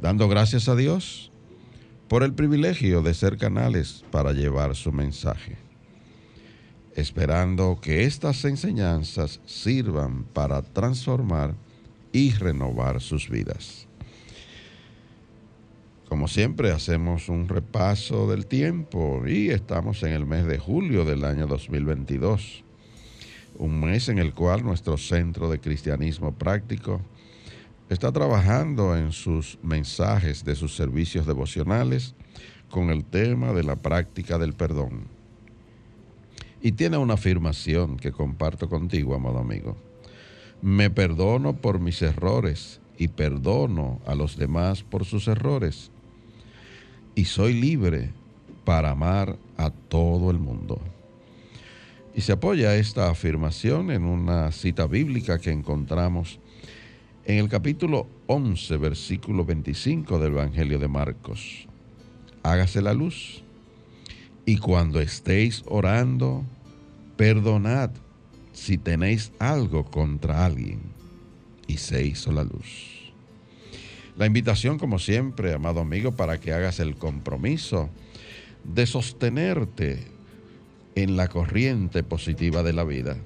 [0.00, 1.30] dando gracias a Dios
[2.08, 5.56] por el privilegio de ser canales para llevar su mensaje,
[6.94, 11.54] esperando que estas enseñanzas sirvan para transformar
[12.12, 13.88] y renovar sus vidas.
[16.08, 21.24] Como siempre hacemos un repaso del tiempo y estamos en el mes de julio del
[21.24, 22.62] año 2022,
[23.58, 27.00] un mes en el cual nuestro Centro de Cristianismo Práctico
[27.88, 32.14] está trabajando en sus mensajes de sus servicios devocionales
[32.70, 35.06] con el tema de la práctica del perdón.
[36.62, 39.76] Y tiene una afirmación que comparto contigo, amado amigo.
[40.62, 45.90] Me perdono por mis errores y perdono a los demás por sus errores.
[47.14, 48.10] Y soy libre
[48.64, 50.80] para amar a todo el mundo.
[52.14, 56.38] Y se apoya esta afirmación en una cita bíblica que encontramos
[57.26, 61.66] en el capítulo 11, versículo 25 del Evangelio de Marcos.
[62.42, 63.42] Hágase la luz.
[64.44, 66.44] Y cuando estéis orando,
[67.16, 67.90] perdonad
[68.52, 70.80] si tenéis algo contra alguien.
[71.66, 73.12] Y se hizo la luz.
[74.18, 77.88] La invitación, como siempre, amado amigo, para que hagas el compromiso
[78.64, 80.04] de sostenerte
[80.94, 83.16] en la corriente positiva de la vida.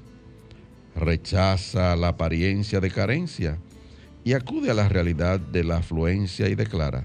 [0.94, 3.58] Rechaza la apariencia de carencia
[4.28, 7.02] y acude a la realidad de la afluencia y declara,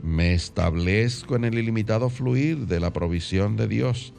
[0.00, 4.12] me establezco en el ilimitado fluir de la provisión de Dios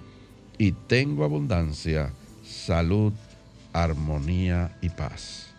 [0.57, 2.11] y tengo abundancia,
[2.43, 3.13] salud,
[3.71, 5.53] armonía y paz.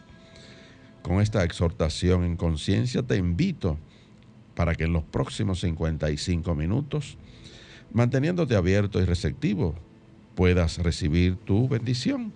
[1.01, 3.79] Con esta exhortación en conciencia te invito
[4.55, 7.17] para que en los próximos 55 minutos,
[7.95, 9.75] manteniéndote abierto y receptivo,
[10.35, 12.35] puedas recibir tu bendición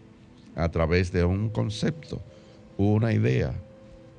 [0.57, 2.23] a través de un concepto,
[2.79, 3.55] una idea,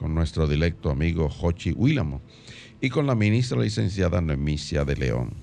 [0.00, 2.22] con nuestro directo amigo Jochi Willamo
[2.80, 5.34] y con la ministra licenciada Nemicia de León.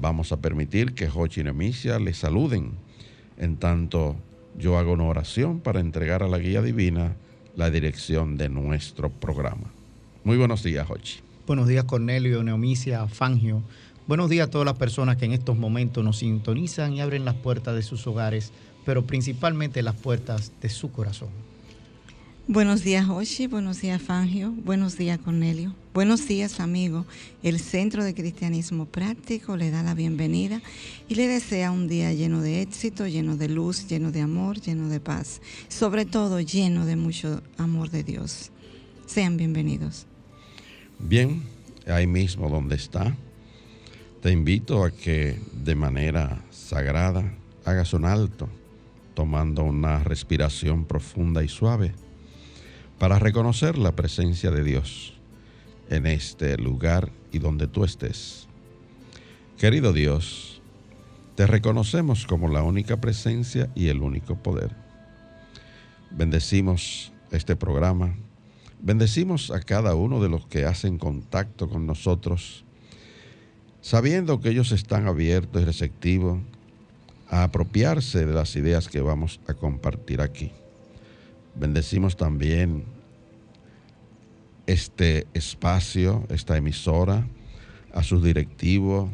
[0.00, 2.72] Vamos a permitir que Jochi y Nemicia le saluden,
[3.36, 4.16] en tanto
[4.58, 7.14] yo hago una oración para entregar a la guía divina
[7.56, 9.70] la dirección de nuestro programa.
[10.24, 11.20] Muy buenos días, Jochi.
[11.46, 13.62] Buenos días, Cornelio, Neomicia, Fangio.
[14.06, 17.34] Buenos días a todas las personas que en estos momentos nos sintonizan y abren las
[17.34, 18.50] puertas de sus hogares,
[18.86, 21.28] pero principalmente las puertas de su corazón.
[22.46, 23.46] Buenos días, Oshi.
[23.46, 24.50] Buenos días, Fangio.
[24.50, 25.74] Buenos días, Cornelio.
[25.94, 27.06] Buenos días, amigo.
[27.42, 30.60] El Centro de Cristianismo Práctico le da la bienvenida
[31.08, 34.90] y le desea un día lleno de éxito, lleno de luz, lleno de amor, lleno
[34.90, 35.40] de paz.
[35.68, 38.50] Sobre todo, lleno de mucho amor de Dios.
[39.06, 40.06] Sean bienvenidos.
[40.98, 41.42] Bien,
[41.86, 43.16] ahí mismo donde está,
[44.20, 47.24] te invito a que de manera sagrada
[47.64, 48.50] hagas un alto,
[49.14, 51.94] tomando una respiración profunda y suave
[52.98, 55.14] para reconocer la presencia de Dios
[55.90, 58.46] en este lugar y donde tú estés.
[59.58, 60.62] Querido Dios,
[61.34, 64.74] te reconocemos como la única presencia y el único poder.
[66.10, 68.14] Bendecimos este programa,
[68.80, 72.64] bendecimos a cada uno de los que hacen contacto con nosotros,
[73.80, 76.40] sabiendo que ellos están abiertos y receptivos
[77.28, 80.52] a apropiarse de las ideas que vamos a compartir aquí
[81.54, 82.84] Bendecimos también
[84.66, 87.26] este espacio, esta emisora,
[87.92, 89.10] a sus directivos.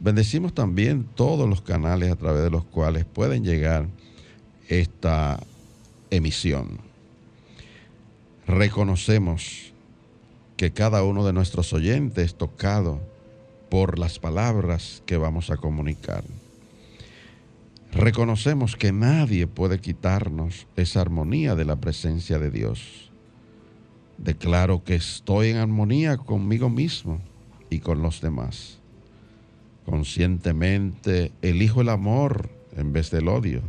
[0.00, 3.88] Bendecimos también todos los canales a través de los cuales pueden llegar
[4.68, 5.40] esta
[6.10, 6.78] emisión.
[8.46, 9.72] Reconocemos
[10.56, 13.00] que cada uno de nuestros oyentes es tocado
[13.70, 16.22] por las palabras que vamos a comunicar.
[17.92, 23.10] Reconocemos que nadie puede quitarnos esa armonía de la presencia de Dios.
[24.18, 27.20] Declaro que estoy en armonía conmigo mismo
[27.70, 28.78] y con los demás.
[29.84, 33.62] Conscientemente elijo el amor en vez del odio.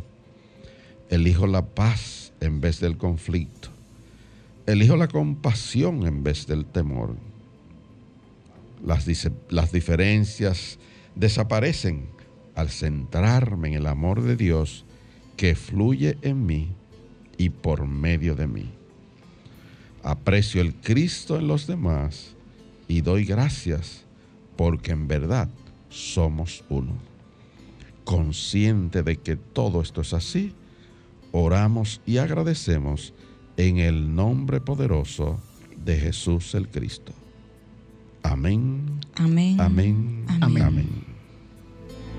[1.09, 3.69] Elijo la paz en vez del conflicto.
[4.65, 7.15] Elijo la compasión en vez del temor.
[8.85, 9.07] Las,
[9.49, 10.79] las diferencias
[11.15, 12.07] desaparecen
[12.57, 14.83] al centrarme en el amor de Dios
[15.37, 16.71] que fluye en mí
[17.37, 18.71] y por medio de mí.
[20.01, 22.35] Aprecio el Cristo en los demás
[22.87, 24.05] y doy gracias
[24.55, 25.49] porque en verdad
[25.89, 26.93] somos uno.
[28.03, 30.53] Consciente de que todo esto es así,
[31.31, 33.13] oramos y agradecemos
[33.55, 35.39] en el nombre poderoso
[35.85, 37.13] de Jesús el Cristo.
[38.23, 38.99] Amén.
[39.15, 39.61] Amén.
[39.61, 40.25] Amén.
[40.41, 41.06] Amén.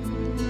[0.09, 0.48] Bye.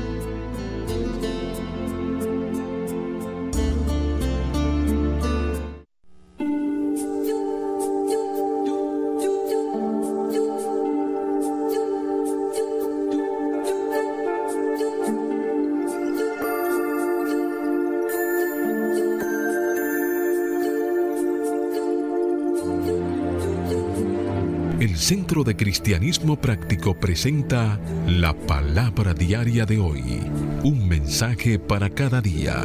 [24.78, 24.96] Amén.
[24.96, 30.20] Centro de Cristianismo Práctico presenta la palabra diaria de hoy.
[30.62, 32.62] Un mensaje para cada día.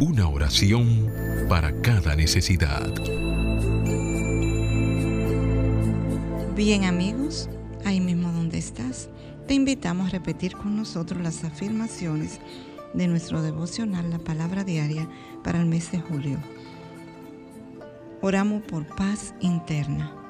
[0.00, 1.08] Una oración
[1.48, 2.92] para cada necesidad.
[6.56, 7.48] Bien amigos,
[7.84, 9.08] ahí mismo donde estás,
[9.46, 12.40] te invitamos a repetir con nosotros las afirmaciones
[12.94, 15.08] de nuestro devocional La palabra diaria
[15.44, 16.38] para el mes de julio.
[18.20, 20.21] Oramos por paz interna.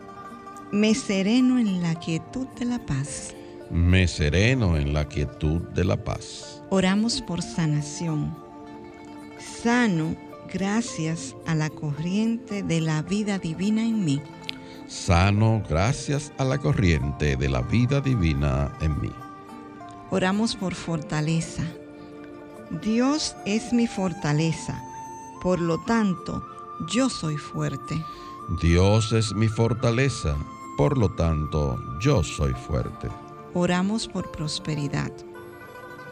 [0.73, 3.35] Me sereno en la quietud de la paz.
[3.71, 6.63] Me sereno en la quietud de la paz.
[6.71, 8.35] Oramos por sanación.
[9.39, 10.17] Sano
[10.51, 14.23] gracias a la corriente de la vida divina en mí.
[14.89, 19.13] Sano gracias a la corriente de la vida divina en mí.
[20.11, 21.65] Oramos por fortaleza.
[22.83, 24.83] Dios es mi fortaleza,
[25.43, 26.43] por lo tanto,
[26.95, 28.03] yo soy fuerte.
[28.63, 30.35] Dios es mi fortaleza,
[30.77, 33.09] por lo tanto, yo soy fuerte.
[33.55, 35.13] Oramos por prosperidad.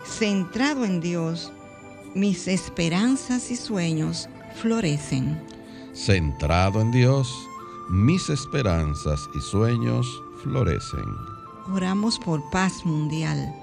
[0.05, 1.53] Centrado en Dios,
[2.15, 5.41] mis esperanzas y sueños florecen.
[5.95, 7.33] Centrado en Dios,
[7.89, 10.07] mis esperanzas y sueños
[10.43, 11.17] florecen.
[11.73, 13.55] Oramos por paz mundial.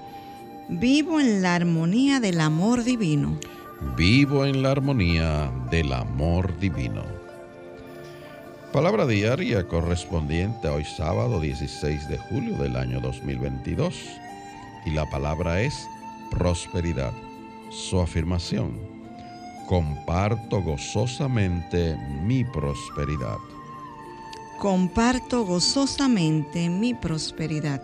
[0.68, 3.38] Vivo en la armonía del amor divino.
[3.96, 7.17] Vivo en la armonía del amor divino.
[8.72, 13.94] Palabra diaria correspondiente a hoy sábado 16 de julio del año 2022.
[14.84, 15.88] Y la palabra es
[16.30, 17.14] prosperidad.
[17.70, 18.78] Su afirmación.
[19.66, 23.38] Comparto gozosamente mi prosperidad.
[24.58, 27.82] Comparto gozosamente mi prosperidad.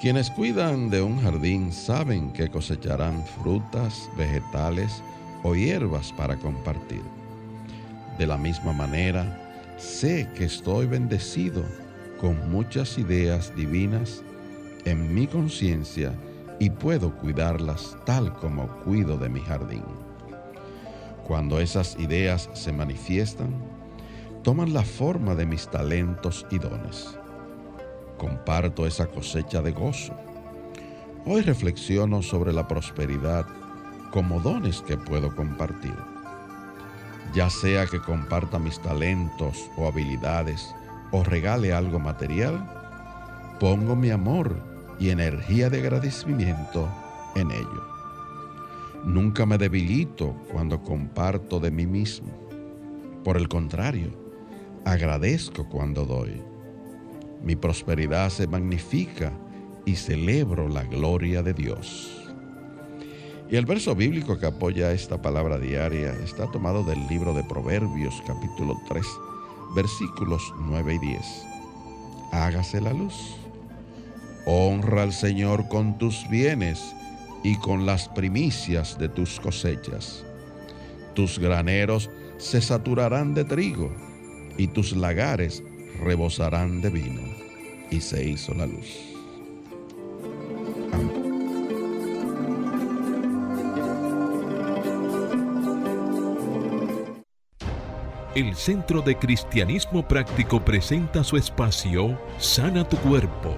[0.00, 5.00] Quienes cuidan de un jardín saben que cosecharán frutas, vegetales
[5.44, 7.02] o hierbas para compartir.
[8.18, 9.39] De la misma manera,
[9.80, 11.64] Sé que estoy bendecido
[12.20, 14.22] con muchas ideas divinas
[14.84, 16.12] en mi conciencia
[16.58, 19.82] y puedo cuidarlas tal como cuido de mi jardín.
[21.26, 23.54] Cuando esas ideas se manifiestan,
[24.42, 27.18] toman la forma de mis talentos y dones.
[28.18, 30.12] Comparto esa cosecha de gozo.
[31.24, 33.46] Hoy reflexiono sobre la prosperidad
[34.10, 35.94] como dones que puedo compartir
[37.32, 40.74] ya sea que comparta mis talentos o habilidades
[41.12, 42.68] o regale algo material,
[43.58, 44.56] pongo mi amor
[44.98, 46.88] y energía de agradecimiento
[47.36, 47.90] en ello.
[49.04, 52.30] Nunca me debilito cuando comparto de mí mismo.
[53.24, 54.10] Por el contrario,
[54.84, 56.42] agradezco cuando doy.
[57.42, 59.32] Mi prosperidad se magnifica
[59.86, 62.19] y celebro la gloria de Dios.
[63.50, 68.22] Y el verso bíblico que apoya esta palabra diaria está tomado del libro de Proverbios
[68.24, 69.04] capítulo 3,
[69.74, 71.20] versículos 9 y 10.
[72.30, 73.34] Hágase la luz.
[74.46, 76.94] Honra al Señor con tus bienes
[77.42, 80.24] y con las primicias de tus cosechas.
[81.14, 83.92] tus graneros se saturarán de trigo
[84.58, 85.64] y tus lagares
[86.00, 87.22] rebosarán de vino.
[87.90, 89.09] Y se hizo la luz.
[98.36, 103.56] El Centro de Cristianismo Práctico presenta su espacio Sana tu Cuerpo.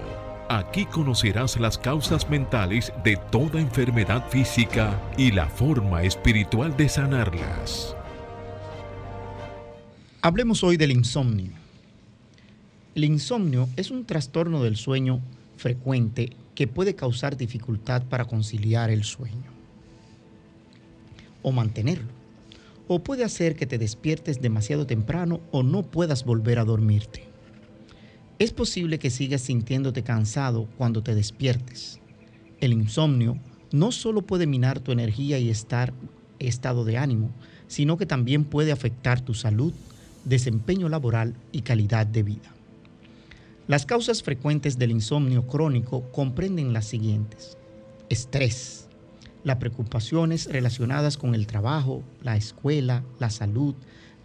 [0.49, 7.95] Aquí conocerás las causas mentales de toda enfermedad física y la forma espiritual de sanarlas.
[10.23, 11.51] Hablemos hoy del insomnio.
[12.95, 15.19] El insomnio es un trastorno del sueño
[15.55, 19.51] frecuente que puede causar dificultad para conciliar el sueño
[21.43, 22.22] o mantenerlo
[22.87, 27.23] o puede hacer que te despiertes demasiado temprano o no puedas volver a dormirte.
[28.39, 31.99] Es posible que sigas sintiéndote cansado cuando te despiertes.
[32.59, 33.37] El insomnio
[33.71, 35.93] no solo puede minar tu energía y estar,
[36.39, 37.31] estado de ánimo,
[37.67, 39.73] sino que también puede afectar tu salud,
[40.25, 42.53] desempeño laboral y calidad de vida.
[43.67, 47.57] Las causas frecuentes del insomnio crónico comprenden las siguientes.
[48.09, 48.82] Estrés,
[49.43, 53.75] las preocupaciones relacionadas con el trabajo, la escuela, la salud,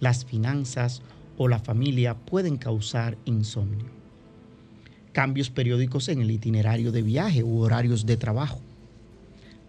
[0.01, 1.03] las finanzas
[1.37, 3.87] o la familia pueden causar insomnio.
[5.13, 8.61] Cambios periódicos en el itinerario de viaje u horarios de trabajo.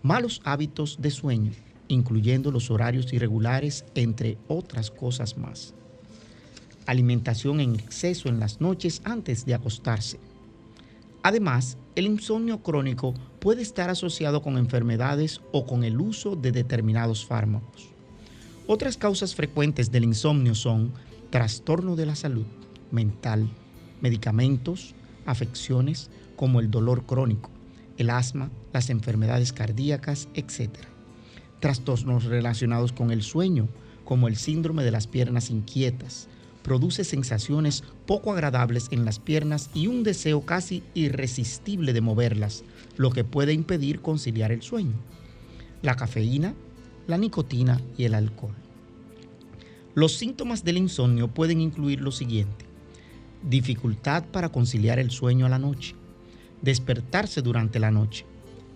[0.03, 1.51] Malos hábitos de sueño,
[1.87, 5.73] incluyendo los horarios irregulares, entre otras cosas más.
[6.85, 10.19] Alimentación en exceso en las noches antes de acostarse.
[11.23, 17.25] Además, el insomnio crónico puede estar asociado con enfermedades o con el uso de determinados
[17.25, 17.89] fármacos.
[18.67, 20.91] Otras causas frecuentes del insomnio son
[21.29, 22.45] trastorno de la salud
[22.91, 23.49] mental,
[24.01, 27.49] medicamentos, afecciones como el dolor crónico,
[27.97, 30.69] el asma, las enfermedades cardíacas, etc.
[31.59, 33.67] Trastornos relacionados con el sueño,
[34.05, 36.27] como el síndrome de las piernas inquietas,
[36.69, 42.63] produce sensaciones poco agradables en las piernas y un deseo casi irresistible de moverlas,
[42.95, 44.93] lo que puede impedir conciliar el sueño.
[45.81, 46.53] La cafeína,
[47.07, 48.53] la nicotina y el alcohol.
[49.95, 52.65] Los síntomas del insomnio pueden incluir lo siguiente.
[53.41, 55.95] Dificultad para conciliar el sueño a la noche.
[56.61, 58.27] Despertarse durante la noche.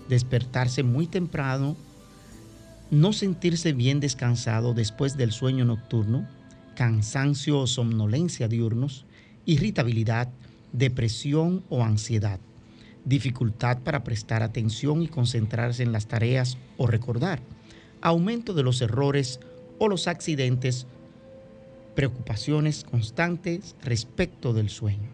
[0.09, 1.77] Despertarse muy temprano.
[2.89, 6.27] No sentirse bien descansado después del sueño nocturno
[6.75, 9.05] cansancio o somnolencia diurnos,
[9.45, 10.29] irritabilidad,
[10.71, 12.39] depresión o ansiedad,
[13.05, 17.41] dificultad para prestar atención y concentrarse en las tareas o recordar,
[18.01, 19.39] aumento de los errores
[19.79, 20.87] o los accidentes,
[21.95, 25.09] preocupaciones constantes respecto del sueño.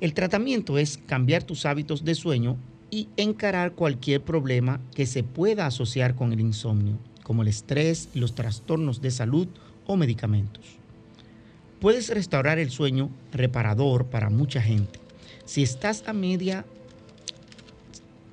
[0.00, 2.56] El tratamiento es cambiar tus hábitos de sueño
[2.90, 8.20] y encarar cualquier problema que se pueda asociar con el insomnio, como el estrés y
[8.20, 9.48] los trastornos de salud
[9.88, 10.64] o medicamentos.
[11.80, 15.00] Puedes restaurar el sueño reparador para mucha gente.
[15.44, 16.64] Si estás a media,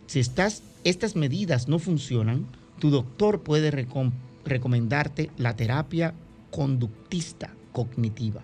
[0.05, 2.45] si estás, estas medidas no funcionan,
[2.79, 3.71] tu doctor puede
[4.43, 6.13] recomendarte la terapia
[6.51, 8.41] conductista cognitiva,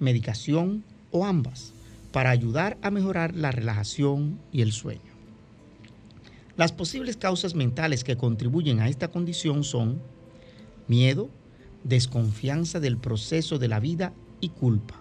[0.00, 1.72] medicación o ambas,
[2.12, 5.00] para ayudar a mejorar la relajación y el sueño.
[6.56, 10.00] Las posibles causas mentales que contribuyen a esta condición son
[10.88, 11.28] miedo,
[11.84, 14.94] desconfianza del proceso de la vida y culpa.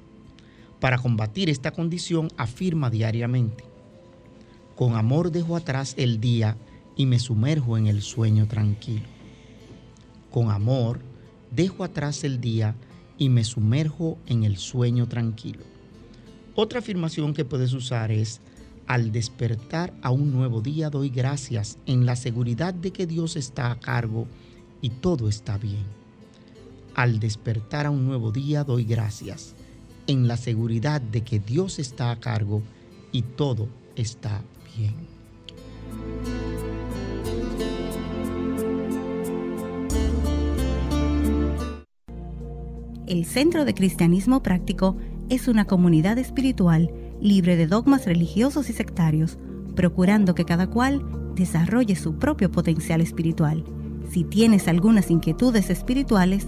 [0.80, 3.64] Para combatir esta condición afirma diariamente,
[4.76, 6.56] con amor dejo atrás el día
[6.96, 9.06] y me sumerjo en el sueño tranquilo.
[10.32, 11.00] Con amor
[11.52, 12.76] dejo atrás el día
[13.18, 15.64] y me sumerjo en el sueño tranquilo.
[16.54, 18.42] Otra afirmación que puedes usar es,
[18.88, 23.72] al despertar a un nuevo día doy gracias en la seguridad de que Dios está
[23.72, 24.28] a cargo
[24.82, 25.97] y todo está bien.
[26.98, 29.54] Al despertar a un nuevo día doy gracias,
[30.08, 32.64] en la seguridad de que Dios está a cargo
[33.12, 34.42] y todo está
[34.76, 34.96] bien.
[43.06, 44.98] El Centro de Cristianismo Práctico
[45.30, 49.38] es una comunidad espiritual libre de dogmas religiosos y sectarios,
[49.76, 53.64] procurando que cada cual desarrolle su propio potencial espiritual.
[54.10, 56.48] Si tienes algunas inquietudes espirituales,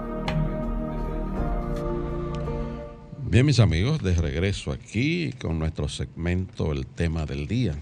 [3.31, 7.75] Bien, mis amigos, de regreso aquí con nuestro segmento El tema del día,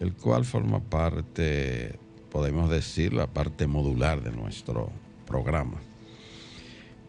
[0.00, 1.98] el cual forma parte,
[2.30, 4.90] podemos decir, la parte modular de nuestro
[5.26, 5.78] programa.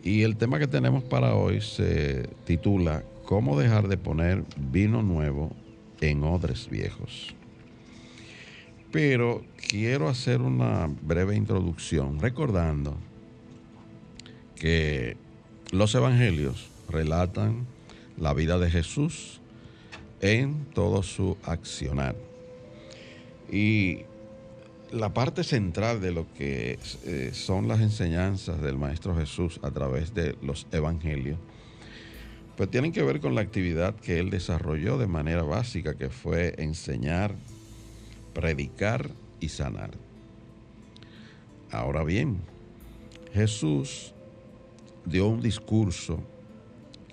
[0.03, 5.55] Y el tema que tenemos para hoy se titula ¿Cómo dejar de poner vino nuevo
[6.01, 7.33] en odres viejos?
[8.91, 12.97] Pero quiero hacer una breve introducción recordando
[14.57, 15.15] que
[15.71, 17.65] los evangelios relatan
[18.17, 19.41] la vida de Jesús
[20.21, 22.15] en todo su accionar.
[23.51, 24.01] Y
[24.91, 30.13] la parte central de lo que eh, son las enseñanzas del Maestro Jesús a través
[30.13, 31.37] de los evangelios,
[32.55, 36.53] pues tienen que ver con la actividad que él desarrolló de manera básica, que fue
[36.57, 37.33] enseñar,
[38.33, 39.09] predicar
[39.39, 39.91] y sanar.
[41.71, 42.37] Ahora bien,
[43.33, 44.13] Jesús
[45.05, 46.23] dio un discurso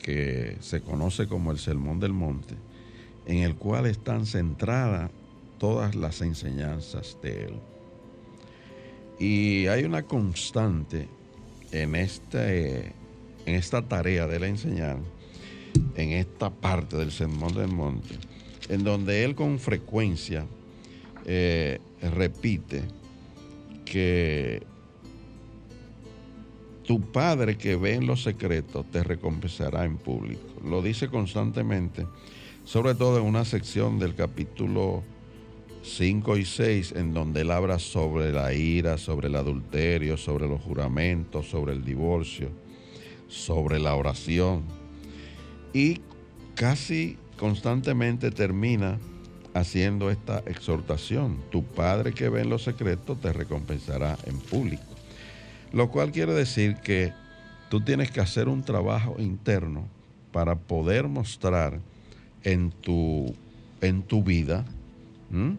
[0.02, 2.54] que se conoce como el Sermón del Monte,
[3.26, 5.11] en el cual están centradas
[5.59, 7.54] todas las enseñanzas de él.
[9.19, 11.07] Y hay una constante
[11.73, 12.87] en, este,
[13.45, 14.99] en esta tarea de la enseñar,
[15.95, 18.14] en esta parte del Sermón del Monte,
[18.69, 20.47] en donde él con frecuencia
[21.26, 22.83] eh, repite
[23.85, 24.62] que
[26.91, 30.43] tu Padre que ve en los secretos te recompensará en público.
[30.65, 32.05] Lo dice constantemente,
[32.65, 35.05] sobre todo en una sección del capítulo
[35.85, 40.61] 5 y 6, en donde él habla sobre la ira, sobre el adulterio, sobre los
[40.63, 42.49] juramentos, sobre el divorcio,
[43.29, 44.65] sobre la oración.
[45.73, 46.01] Y
[46.57, 48.99] casi constantemente termina
[49.55, 51.39] haciendo esta exhortación.
[51.53, 54.90] Tu Padre que ve en los secretos te recompensará en público.
[55.73, 57.12] Lo cual quiere decir que
[57.69, 59.87] tú tienes que hacer un trabajo interno
[60.33, 61.81] para poder mostrar
[62.43, 63.35] en tu,
[63.81, 64.65] en tu vida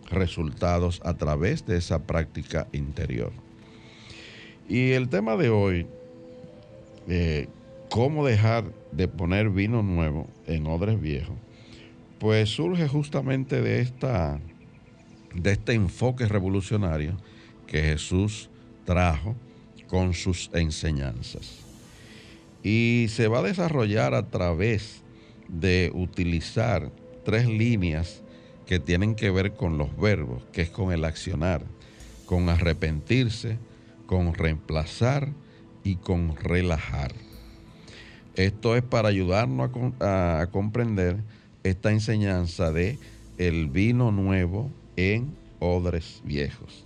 [0.10, 3.32] resultados a través de esa práctica interior.
[4.67, 5.88] Y el tema de hoy,
[7.08, 7.47] eh,
[7.89, 11.36] cómo dejar de poner vino nuevo en odres viejos,
[12.19, 14.39] pues surge justamente de, esta,
[15.34, 17.15] de este enfoque revolucionario
[17.65, 18.50] que Jesús
[18.86, 19.36] trajo
[19.91, 21.58] con sus enseñanzas.
[22.63, 25.01] Y se va a desarrollar a través
[25.49, 26.89] de utilizar
[27.25, 28.21] tres líneas
[28.65, 31.65] que tienen que ver con los verbos, que es con el accionar,
[32.25, 33.58] con arrepentirse,
[34.06, 35.27] con reemplazar
[35.84, 37.12] y con relajar.
[38.36, 41.17] Esto es para ayudarnos a, comprender
[41.63, 42.97] esta enseñanza de
[43.38, 46.86] el vino nuevo en odres viejos.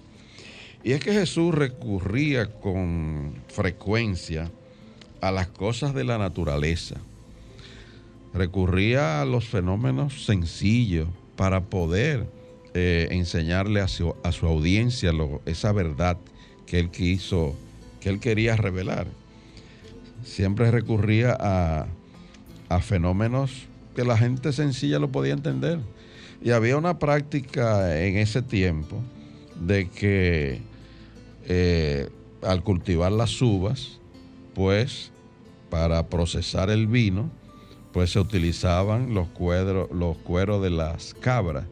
[0.86, 4.52] Y es que Jesús recurría con frecuencia
[5.20, 6.98] a las cosas de la naturaleza.
[8.36, 12.28] Recurría a los fenómenos sencillos para poder
[12.76, 15.12] eh, enseñarle a su, audiencia
[15.48, 16.20] esa verdad
[16.68, 17.56] que él quiso,
[18.00, 19.08] que él quería revelar.
[20.24, 21.88] Siempre recurría a,
[22.70, 23.64] a fenómenos
[23.96, 25.80] que la gente sencilla lo podía entender.
[26.44, 29.02] Y había una práctica en ese tiempo
[29.60, 30.75] de que
[31.46, 32.10] eh,
[32.42, 34.00] al cultivar las uvas,
[34.54, 35.12] pues
[35.70, 37.30] para procesar el vino,
[37.92, 41.66] pues se utilizaban los cueros, los cueros de las cabras.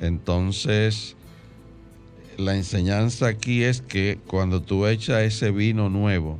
[0.00, 1.16] Entonces,
[2.36, 6.38] la enseñanza aquí es que cuando tú echas ese vino nuevo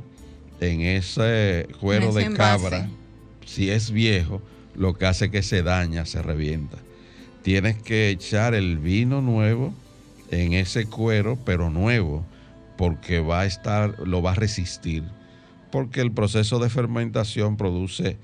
[0.61, 2.89] en ese cuero de cabra,
[3.45, 4.41] si es viejo,
[4.75, 6.77] lo que hace que se daña, se revienta.
[7.41, 9.73] Tienes que echar el vino nuevo
[10.31, 12.23] en ese cuero, pero nuevo,
[12.79, 15.03] porque va a estar, lo va a resistir,
[15.69, 18.17] porque el proceso de fermentación produce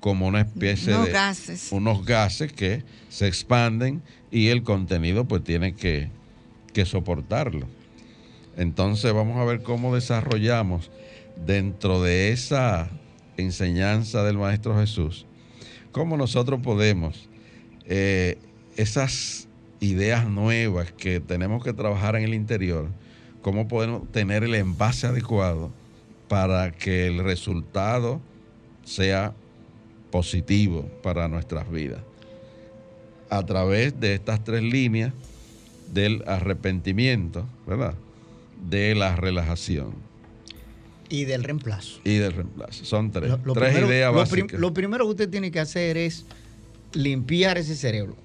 [0.00, 1.70] como una especie de gases.
[1.70, 4.02] unos gases que se expanden
[4.32, 6.10] y el contenido pues tiene que,
[6.72, 7.68] que soportarlo.
[8.56, 10.90] Entonces vamos a ver cómo desarrollamos
[11.46, 12.90] dentro de esa
[13.36, 15.24] enseñanza del Maestro Jesús,
[15.92, 17.28] cómo nosotros podemos
[17.86, 18.38] eh,
[18.76, 19.46] esas
[19.78, 22.88] ideas nuevas que tenemos que trabajar en el interior,
[23.44, 25.70] cómo podemos tener el envase adecuado
[26.28, 28.22] para que el resultado
[28.84, 29.34] sea
[30.10, 32.00] positivo para nuestras vidas.
[33.28, 35.12] A través de estas tres líneas
[35.92, 37.94] del arrepentimiento, ¿verdad?
[38.66, 39.92] De la relajación.
[41.10, 42.00] Y del reemplazo.
[42.02, 42.82] Y del reemplazo.
[42.86, 43.30] Son tres.
[43.52, 44.58] tres ideas básicas.
[44.58, 46.24] lo primero que usted tiene que hacer es
[46.94, 48.16] limpiar ese cerebro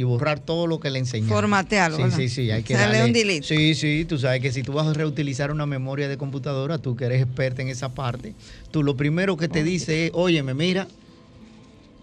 [0.00, 1.28] y borrar todo lo que le enseñaron.
[1.28, 2.10] Formatearlo.
[2.10, 2.50] Sí, sí, sí.
[2.50, 3.46] Hay que darle, un delete.
[3.46, 4.06] Sí, sí.
[4.08, 7.20] Tú sabes que si tú vas a reutilizar una memoria de computadora, tú que eres
[7.20, 8.34] experta en esa parte,
[8.70, 10.88] tú lo primero que te dice es, óyeme, mira,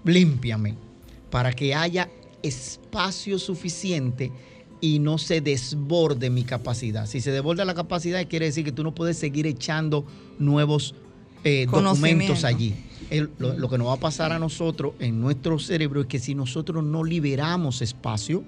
[0.04, 0.76] límpiame,
[1.32, 2.08] para que haya
[2.44, 4.32] espacio suficiente
[4.80, 7.08] y no se desborde mi capacidad.
[7.08, 10.06] Si se desborda la capacidad, quiere decir que tú no puedes seguir echando
[10.38, 10.94] nuevos
[11.44, 12.76] eh, documentos allí.
[13.40, 16.84] Lo, que nos va a pasar a nosotros en nuestro cerebro es que si nosotros
[16.84, 18.44] no liberamos espacio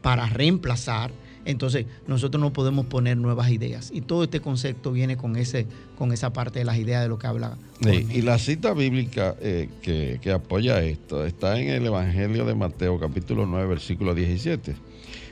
[0.00, 1.10] para reemplazar,
[1.44, 3.90] entonces nosotros no podemos poner nuevas ideas.
[3.92, 5.66] Y todo este concepto viene con, ese,
[5.98, 7.56] con esa parte de las ideas de lo que habla.
[7.80, 12.98] y la cita bíblica eh, que, que, apoya esto está en el Evangelio de Mateo
[13.00, 14.76] capítulo 9, versículo 17.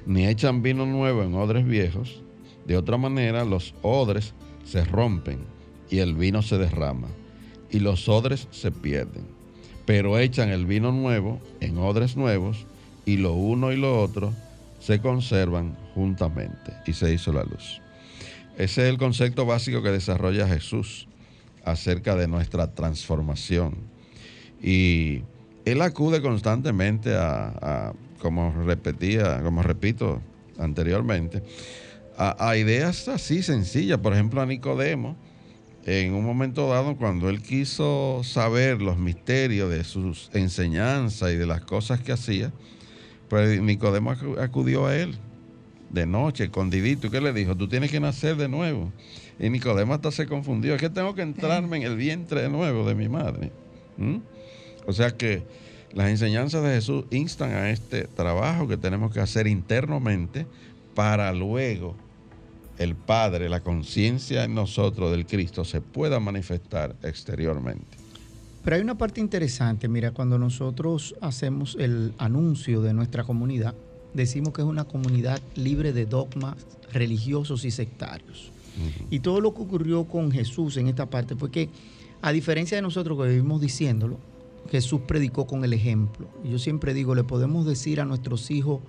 [0.06, 2.22] Ni echan vino nuevo en odres viejos,
[2.66, 5.38] de otra manera los odres se rompen
[5.90, 7.08] y el vino se derrama
[7.70, 9.24] y los odres se pierden.
[9.86, 12.66] Pero echan el vino nuevo en odres nuevos
[13.04, 14.32] y lo uno y lo otro
[14.78, 17.80] se conservan juntamente y se hizo la luz.
[18.56, 21.06] Ese es el concepto básico que desarrolla Jesús
[21.64, 23.76] acerca de nuestra transformación.
[24.62, 25.22] Y
[25.64, 30.20] él acude constantemente a, como repetía, como repito
[30.58, 31.42] anteriormente,
[32.16, 33.98] a, a, ideas así sencillas.
[33.98, 35.16] Por ejemplo, a Nicodemo,
[35.86, 41.46] en un momento dado, cuando él quiso saber los misterios de sus enseñanzas y de
[41.46, 42.52] las cosas que hacía,
[43.28, 45.16] pues Nicodemo acudió a él
[45.90, 47.06] de noche, escondidito.
[47.06, 47.56] ¿Y qué le dijo?
[47.56, 48.92] Tú tienes que nacer de nuevo.
[49.38, 50.74] Y Nicodemo hasta se confundió.
[50.74, 53.50] Es que tengo que entrarme en el vientre de nuevo de mi madre.
[53.96, 54.18] ¿Mm?
[54.86, 55.42] O sea que
[55.92, 60.46] las enseñanzas de Jesús instan a este trabajo que tenemos que hacer internamente
[60.94, 61.96] para luego
[62.80, 67.98] el Padre, la conciencia en nosotros del Cristo se pueda manifestar exteriormente.
[68.64, 73.74] Pero hay una parte interesante, mira, cuando nosotros hacemos el anuncio de nuestra comunidad,
[74.14, 76.56] decimos que es una comunidad libre de dogmas
[76.90, 78.50] religiosos y sectarios.
[79.10, 81.68] Y todo lo que ocurrió con Jesús en esta parte fue que,
[82.22, 84.16] a diferencia de nosotros que vivimos diciéndolo,
[84.70, 86.28] Jesús predicó con el ejemplo.
[86.44, 88.80] Yo siempre digo, le podemos decir a nuestros hijos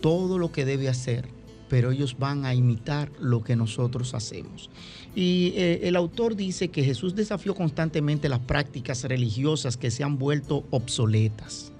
[0.00, 1.28] todo lo que debe hacer,
[1.68, 4.70] pero ellos van a imitar lo que nosotros hacemos.
[5.14, 10.18] Y eh, el autor dice que Jesús desafió constantemente las prácticas religiosas que se han
[10.18, 11.72] vuelto obsoletas.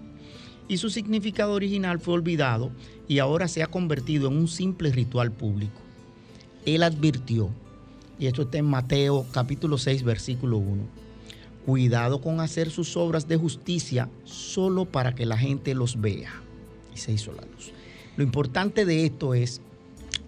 [0.69, 2.73] Y su significado original fue olvidado
[3.07, 5.81] y ahora se ha convertido en un simple ritual público.
[6.65, 7.51] Él advirtió,
[8.19, 10.83] y esto está en Mateo capítulo 6 versículo 1,
[11.65, 16.33] cuidado con hacer sus obras de justicia solo para que la gente los vea.
[16.93, 17.71] Y se hizo la luz.
[18.17, 19.61] Lo importante de esto es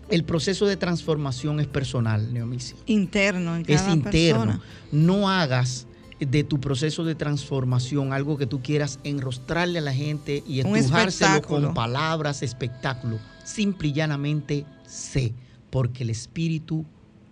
[0.09, 2.77] el proceso de transformación es personal, Neomicia.
[2.87, 4.61] Interno, en cada Es interno.
[4.91, 5.87] No hagas
[6.19, 11.43] de tu proceso de transformación algo que tú quieras enrostrarle a la gente y estrujárselo
[11.43, 13.19] con palabras, espectáculo.
[13.45, 15.33] Simple y llanamente sé,
[15.71, 16.85] porque el espíritu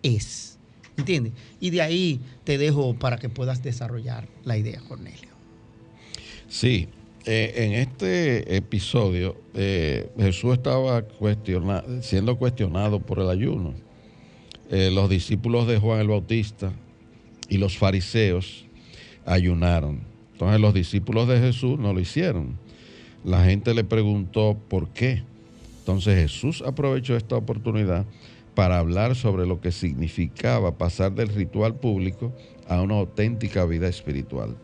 [0.02, 0.58] es.
[0.96, 1.34] ¿Entiendes?
[1.60, 5.28] Y de ahí te dejo para que puedas desarrollar la idea, Cornelio.
[6.48, 6.88] Sí,
[7.28, 11.04] eh, en este episodio, eh, Jesús estaba
[12.00, 13.74] siendo cuestionado por el ayuno.
[14.70, 16.72] Eh, los discípulos de Juan el Bautista
[17.48, 18.66] y los fariseos
[19.24, 20.02] ayunaron.
[20.34, 22.58] Entonces los discípulos de Jesús no lo hicieron.
[23.24, 25.24] La gente le preguntó por qué.
[25.80, 28.06] Entonces Jesús aprovechó esta oportunidad
[28.54, 32.32] para hablar sobre lo que significaba pasar del ritual público
[32.68, 34.56] a una auténtica vida espiritual.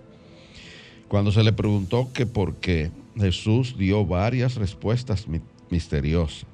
[1.13, 5.27] Cuando se le preguntó que por qué, Jesús dio varias respuestas
[5.69, 6.47] misteriosas.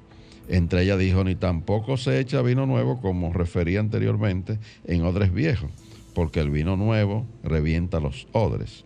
[0.49, 5.71] Entre ellas dijo, ni tampoco se echa vino nuevo, como refería anteriormente, en odres viejos,
[6.13, 8.83] porque el vino nuevo revienta los odres.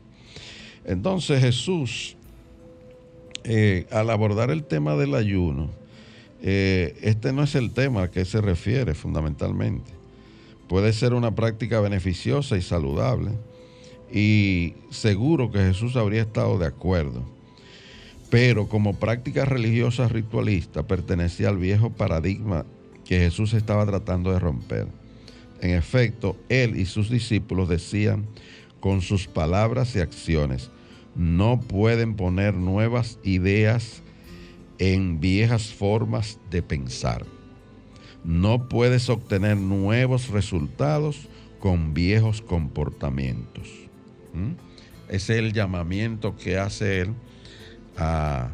[0.86, 2.18] Entonces Jesús,
[3.44, 5.72] eh, al abordar el tema del ayuno,
[6.44, 9.90] eh, este no es el tema a que se refiere fundamentalmente.
[10.68, 13.32] Puede ser una práctica beneficiosa y saludable
[14.14, 17.24] y seguro que Jesús habría estado de acuerdo.
[18.30, 22.66] Pero como práctica religiosa ritualista pertenecía al viejo paradigma
[23.06, 24.88] que Jesús estaba tratando de romper.
[25.62, 28.28] En efecto, él y sus discípulos decían
[28.80, 30.70] con sus palabras y acciones,
[31.16, 34.04] no pueden poner nuevas ideas
[34.78, 37.26] en viejas formas de pensar.
[38.24, 41.28] No puedes obtener nuevos resultados
[41.60, 43.83] con viejos comportamientos.
[44.34, 44.54] ¿Mm?
[45.10, 47.14] Es el llamamiento que hace él
[47.98, 48.52] a,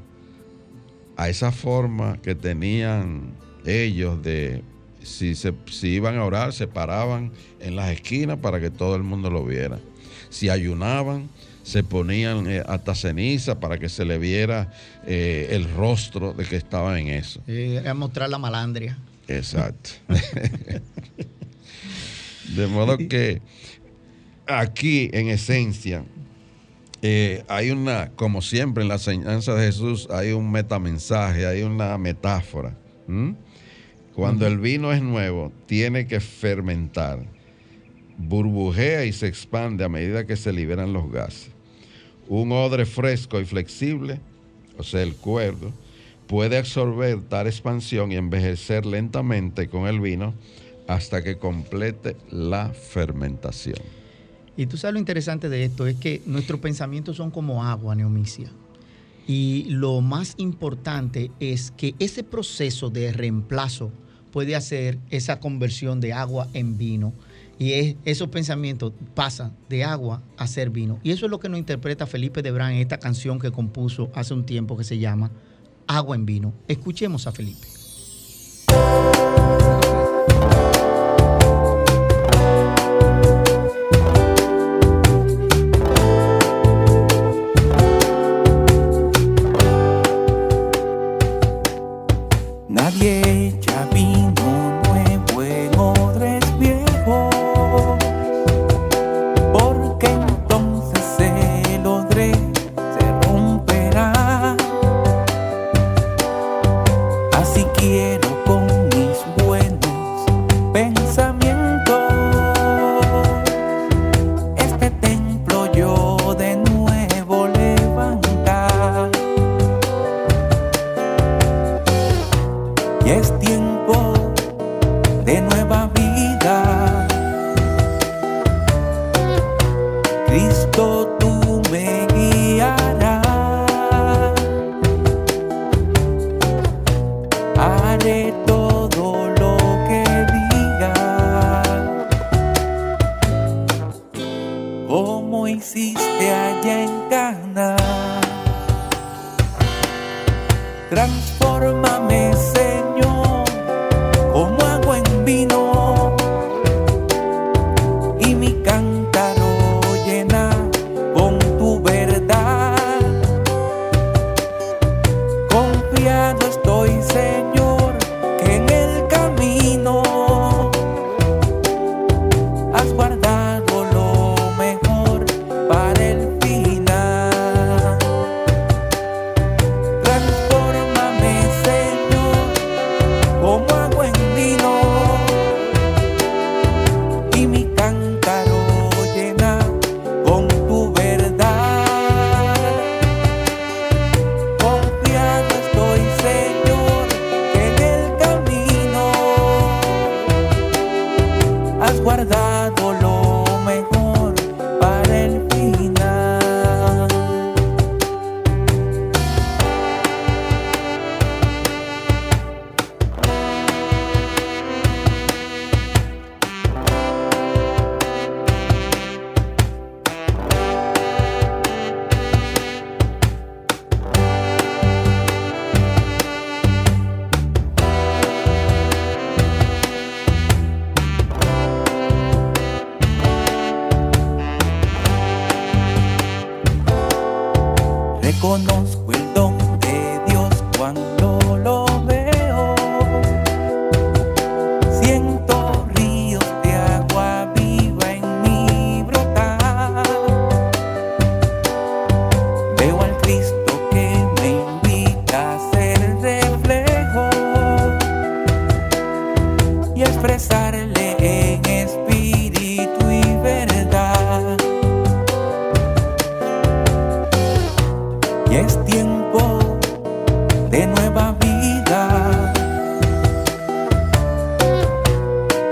[1.28, 3.32] esa forma que tenían
[3.66, 4.64] ellos de
[5.04, 9.04] si, se, si iban a orar, se paraban en las esquinas para que todo el
[9.04, 9.80] mundo lo viera.
[10.30, 11.30] Si ayunaban,
[11.64, 14.72] se ponían eh, hasta ceniza para que se le viera
[15.06, 17.42] eh, el rostro de que estaban en eso.
[17.48, 18.98] Era mostrar la malandria.
[19.28, 19.90] Exacto.
[22.56, 23.42] de modo que
[24.50, 26.04] aquí, en esencia,
[27.02, 31.98] eh, hay una, como siempre en la enseñanza de Jesús, hay un metamensaje, hay una
[31.98, 32.76] metáfora.
[34.14, 37.20] Cuando el vino es nuevo, tiene que fermentar,
[38.18, 41.52] burbujea y se expande a medida que se liberan los gases.
[42.28, 44.20] Un odre fresco y flexible,
[44.78, 45.72] o sea, el cuerdo,
[46.28, 50.34] puede absorber tal expansión y envejecer lentamente con el vino
[50.88, 53.99] hasta que complete la fermentación.
[54.60, 58.52] Y tú sabes lo interesante de esto, es que nuestros pensamientos son como agua, Neomicia.
[59.26, 63.90] Y lo más importante es que ese proceso de reemplazo
[64.34, 67.14] puede hacer esa conversión de agua en vino.
[67.58, 71.00] Y esos pensamientos pasan de agua a ser vino.
[71.04, 74.12] Y eso es lo que nos interpreta Felipe de Brán en esta canción que compuso
[74.14, 75.32] hace un tiempo que se llama
[75.88, 76.54] Agua en vino.
[76.68, 77.66] Escuchemos a Felipe.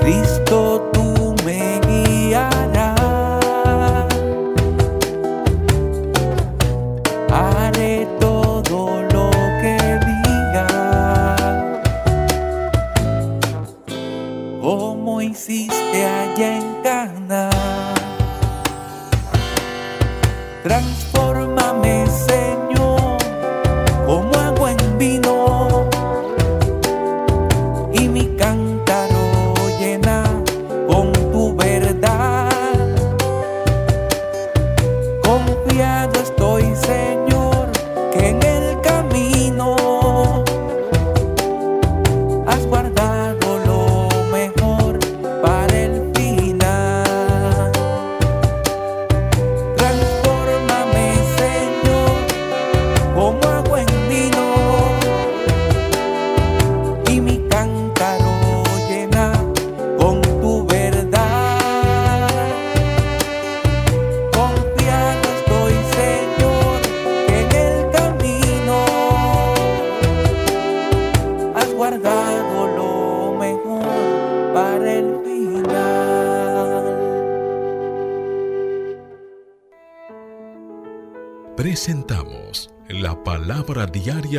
[0.08, 0.67] Cristo.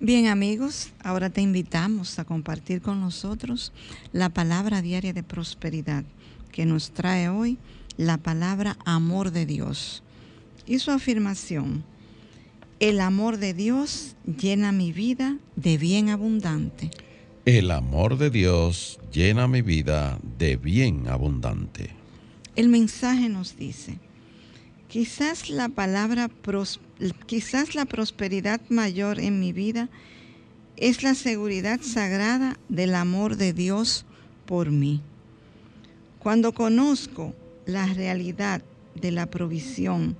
[0.00, 3.72] Bien amigos, ahora te invitamos a compartir con nosotros
[4.12, 6.04] la palabra diaria de prosperidad
[6.52, 7.58] que nos trae hoy
[7.96, 10.04] la palabra amor de Dios.
[10.66, 11.82] Y su afirmación,
[12.78, 16.92] el amor de Dios llena mi vida de bien abundante.
[17.44, 21.90] El amor de Dios llena mi vida de bien abundante.
[22.54, 23.98] El mensaje nos dice,
[24.86, 26.87] quizás la palabra prosperidad
[27.26, 29.88] quizás la prosperidad mayor en mi vida
[30.76, 34.04] es la seguridad sagrada del amor de Dios
[34.46, 35.00] por mí.
[36.18, 37.34] Cuando conozco
[37.66, 38.62] la realidad
[38.94, 40.16] de la provisión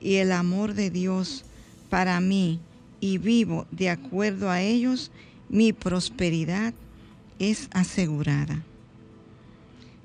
[0.00, 1.44] y el amor de Dios
[1.90, 2.60] para mí
[3.00, 5.10] y vivo de acuerdo a ellos,
[5.48, 6.74] mi prosperidad
[7.38, 8.62] es asegurada.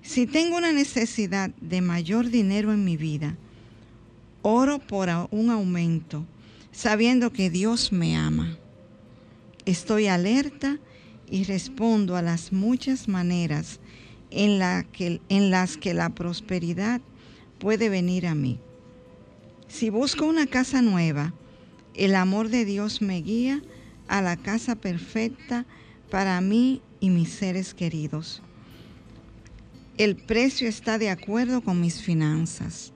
[0.02, 3.38] Si tengo una necesidad de mayor dinero en mi vida,
[4.42, 6.26] Oro por un aumento,
[6.72, 8.58] sabiendo que Dios me ama.
[9.66, 10.80] Estoy alerta
[11.30, 13.80] y respondo a las muchas maneras
[14.32, 14.62] en,
[15.30, 17.02] en las que la prosperidad
[17.60, 18.60] puede venir a mí.
[19.68, 21.34] Si busco una casa nueva,
[21.94, 23.62] el amor de Dios me guía
[24.08, 25.66] a la casa perfecta
[26.10, 28.42] para mí y mis seres queridos.
[29.98, 32.94] El precio está de acuerdo con mis finanzas.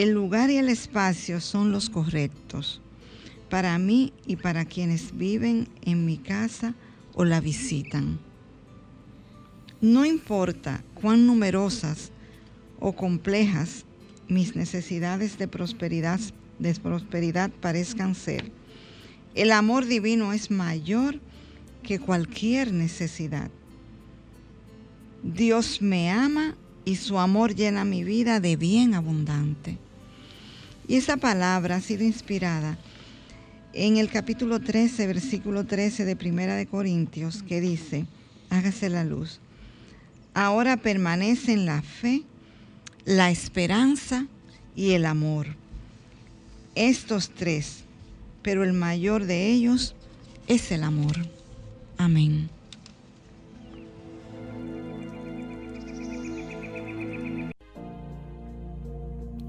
[0.00, 2.80] El lugar y el espacio son los correctos
[3.50, 6.74] para mí y para quienes viven en mi casa
[7.12, 8.18] o la visitan.
[9.82, 12.12] No importa cuán numerosas
[12.78, 13.84] o complejas
[14.26, 16.18] mis necesidades de prosperidad,
[17.60, 18.50] parezcan ser,
[19.34, 21.20] el amor divino es mayor
[21.82, 23.50] que cualquier necesidad.
[25.22, 29.76] Dios me ama y su amor llena mi vida de bien abundante.
[30.90, 32.76] Y esa palabra ha sido inspirada
[33.72, 38.06] en el capítulo 13, versículo 13 de Primera de Corintios, que dice,
[38.48, 39.38] hágase la luz.
[40.34, 42.24] Ahora permanecen la fe,
[43.04, 44.26] la esperanza
[44.74, 45.54] y el amor.
[46.74, 47.84] Estos tres,
[48.42, 49.94] pero el mayor de ellos
[50.48, 51.14] es el amor.
[51.98, 52.50] Amén.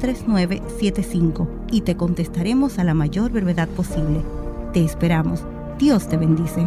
[0.00, 4.22] 3975 y te contestaremos a la mayor brevedad posible.
[4.72, 5.44] Te esperamos.
[5.78, 6.66] Dios te bendice.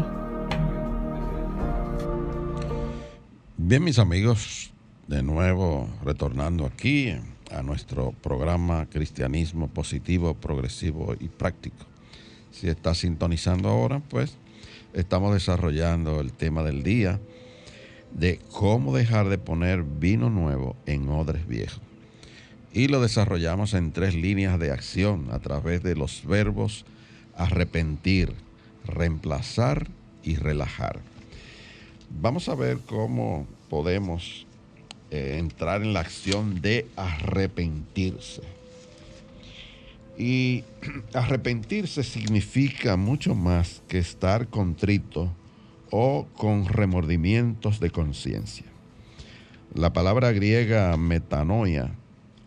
[3.58, 4.72] Bien, mis amigos,
[5.08, 7.16] de nuevo retornando aquí
[7.52, 11.86] a nuestro programa Cristianismo Positivo, Progresivo y Práctico.
[12.52, 14.38] Si estás sintonizando ahora, pues
[14.94, 17.20] estamos desarrollando el tema del día
[18.14, 21.82] de cómo dejar de poner vino nuevo en odres viejos
[22.74, 26.86] y lo desarrollamos en tres líneas de acción a través de los verbos
[27.38, 28.34] arrepentir,
[28.86, 29.88] reemplazar
[30.24, 31.00] y relajar.
[32.10, 34.46] Vamos a ver cómo podemos
[35.12, 38.42] eh, entrar en la acción de arrepentirse.
[40.18, 40.64] Y
[41.14, 45.32] arrepentirse significa mucho más que estar contrito
[45.92, 48.66] o con remordimientos de conciencia.
[49.76, 51.96] La palabra griega metanoia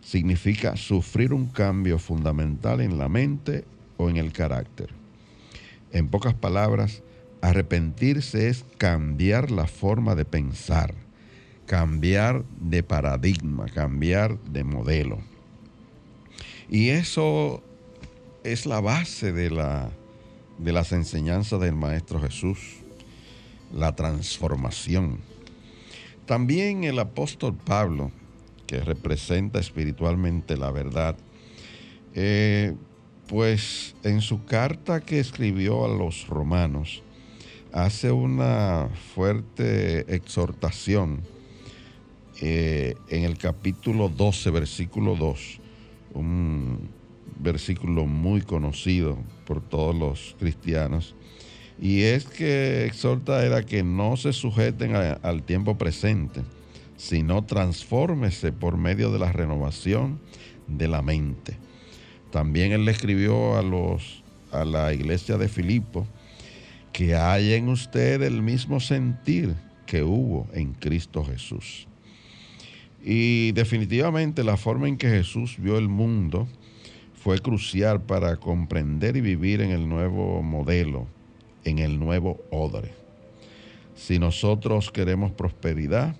[0.07, 3.65] significa sufrir un cambio fundamental en la mente
[3.97, 4.89] o en el carácter.
[5.91, 7.03] En pocas palabras,
[7.41, 10.93] arrepentirse es cambiar la forma de pensar,
[11.65, 15.19] cambiar de paradigma, cambiar de modelo.
[16.69, 17.61] Y eso
[18.45, 19.89] es la base de, la,
[20.57, 22.77] de las enseñanzas del Maestro Jesús,
[23.73, 25.17] la transformación.
[26.25, 28.09] También el apóstol Pablo
[28.67, 31.15] que representa espiritualmente la verdad,
[32.13, 32.75] eh,
[33.27, 37.01] pues en su carta que escribió a los romanos,
[37.71, 41.21] hace una fuerte exhortación
[42.41, 45.59] eh, en el capítulo 12, versículo 2,
[46.13, 46.89] un
[47.39, 51.15] versículo muy conocido por todos los cristianos,
[51.79, 56.41] y es que exhorta era que no se sujeten al tiempo presente,
[56.97, 60.19] sino transfórmese por medio de la renovación
[60.67, 61.57] de la mente.
[62.31, 66.07] También él le escribió a los a la iglesia de Filipo
[66.91, 71.87] que haya en usted el mismo sentir que hubo en Cristo Jesús.
[73.03, 76.47] Y definitivamente la forma en que Jesús vio el mundo
[77.13, 81.07] fue crucial para comprender y vivir en el nuevo modelo,
[81.63, 82.91] en el nuevo odre.
[83.95, 86.15] Si nosotros queremos prosperidad,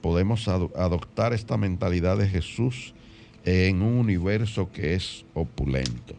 [0.00, 2.94] podemos adoptar esta mentalidad de Jesús
[3.44, 6.14] en un universo que es opulento.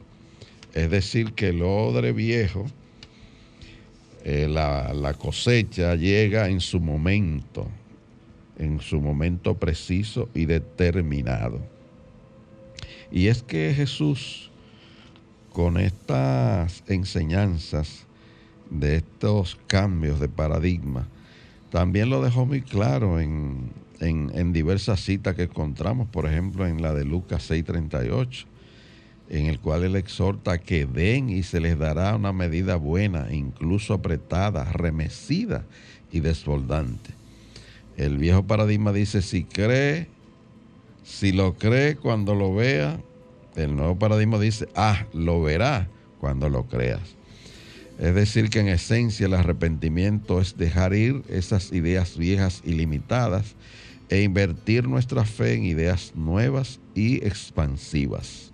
[0.73, 2.65] Es decir, que el odre viejo,
[4.23, 7.67] eh, la, la cosecha llega en su momento,
[8.57, 11.59] en su momento preciso y determinado.
[13.11, 14.49] Y es que Jesús,
[15.51, 18.05] con estas enseñanzas
[18.69, 21.07] de estos cambios de paradigma,
[21.71, 26.93] también lo dejó muy claro en, en, diversas citas que encontramos, por ejemplo en la
[26.93, 28.45] de Lucas 6:38,
[29.29, 33.93] en el cual él exhorta que den y se les dará una medida buena, incluso
[33.93, 35.63] apretada, remecida
[36.11, 37.11] y desbordante.
[37.95, 40.07] El viejo paradigma dice, si cree,
[41.03, 42.99] si lo cree cuando lo vea,
[43.55, 45.87] el nuevo paradigma dice, ah, lo verá
[46.19, 47.15] cuando lo creas.
[48.01, 53.55] Es decir, que en esencia el arrepentimiento es dejar ir esas ideas viejas y limitadas
[54.09, 58.51] e invertir nuestra fe en ideas nuevas y expansivas.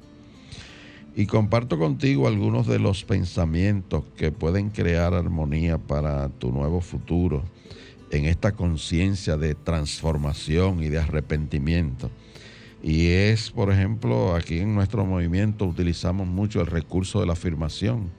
[1.16, 7.45] Y comparto contigo algunos de los pensamientos que pueden crear armonía para tu nuevo futuro
[8.12, 12.12] en esta conciencia de transformación y de arrepentimiento.
[12.84, 18.11] Y es, por ejemplo, aquí en nuestro movimiento utilizamos mucho el recurso de la afirmación,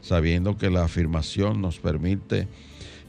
[0.00, 2.46] sabiendo que la afirmación nos permite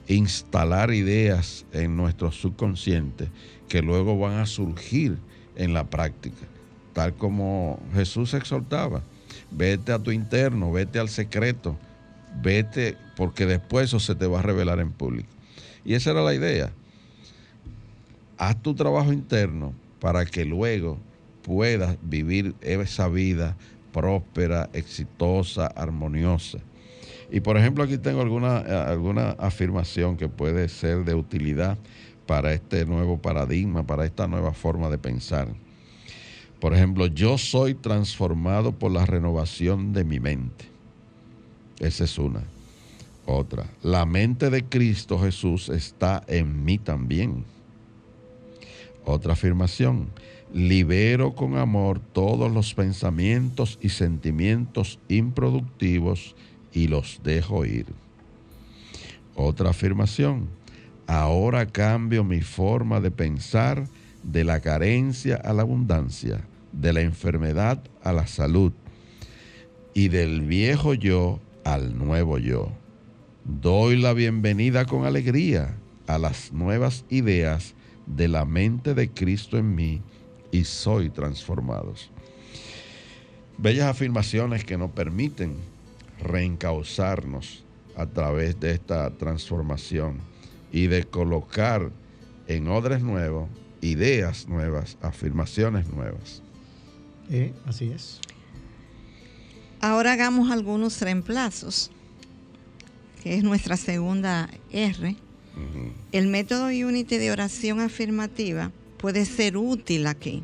[0.08, 3.30] instalar ideas en nuestro subconsciente
[3.68, 5.18] que luego van a surgir
[5.56, 6.46] en la práctica,
[6.94, 9.02] tal como Jesús exhortaba.
[9.52, 11.78] Vete a tu interno, vete al secreto,
[12.42, 15.30] vete porque después eso se te va a revelar en público.
[15.84, 16.72] Y esa era la idea.
[18.38, 19.74] Haz tu trabajo interno
[20.06, 21.00] para que luego
[21.42, 23.58] puedas vivir esa vida
[23.92, 26.60] próspera, exitosa, armoniosa.
[27.32, 31.80] Y por ejemplo aquí tengo alguna, alguna afirmación que puede ser de utilidad
[32.28, 35.48] para este nuevo paradigma, para esta nueva forma de pensar.
[36.60, 40.66] Por ejemplo, yo soy transformado por la renovación de mi mente.
[41.80, 42.44] Esa es una.
[43.26, 47.55] Otra, la mente de Cristo Jesús está en mí también.
[49.06, 50.10] Otra afirmación,
[50.54, 56.36] libero con amor todos los pensamientos y sentimientos improductivos
[56.74, 57.86] y los dejo ir.
[59.36, 60.50] Otra afirmación,
[61.08, 63.88] Ahora cambio mi forma de pensar
[64.24, 66.42] de la carencia a la abundancia,
[66.72, 68.74] de la enfermedad a la salud
[69.94, 72.72] y del viejo yo al nuevo yo.
[73.44, 75.76] Doy la bienvenida con alegría
[76.08, 77.75] a las nuevas ideas
[78.06, 80.02] de la mente de Cristo en mí
[80.52, 82.12] y soy transformados.
[83.58, 85.56] Bellas afirmaciones que nos permiten
[86.22, 87.64] reencauzarnos
[87.96, 90.20] a través de esta transformación
[90.72, 91.92] y de colocar
[92.48, 93.50] en odres nuevos
[93.86, 96.42] ideas nuevas, afirmaciones nuevas.
[97.30, 98.20] Eh, así es.
[99.82, 101.92] Ahora hagamos algunos reemplazos,
[103.24, 105.16] que es nuestra segunda R.
[106.12, 110.44] El método Unity de oración afirmativa puede ser útil aquí.